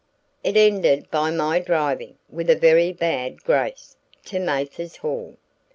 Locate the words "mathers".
4.39-4.95